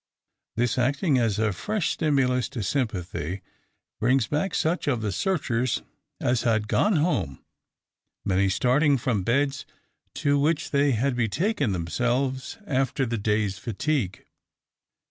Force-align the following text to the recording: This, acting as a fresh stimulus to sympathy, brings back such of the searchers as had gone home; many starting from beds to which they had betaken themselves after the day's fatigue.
This, 0.55 0.79
acting 0.79 1.19
as 1.19 1.37
a 1.37 1.53
fresh 1.53 1.91
stimulus 1.91 2.49
to 2.49 2.63
sympathy, 2.63 3.41
brings 3.99 4.25
back 4.25 4.55
such 4.55 4.87
of 4.87 5.01
the 5.03 5.11
searchers 5.11 5.83
as 6.19 6.41
had 6.41 6.67
gone 6.67 6.95
home; 6.95 7.45
many 8.25 8.49
starting 8.49 8.97
from 8.97 9.21
beds 9.21 9.63
to 10.15 10.39
which 10.39 10.71
they 10.71 10.93
had 10.93 11.15
betaken 11.15 11.71
themselves 11.71 12.57
after 12.65 13.05
the 13.05 13.19
day's 13.19 13.59
fatigue. 13.59 14.25